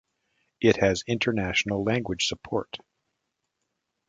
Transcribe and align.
It 0.61 0.77
has 0.77 1.03
international 1.05 1.83
language 1.83 2.25
support. 2.25 2.79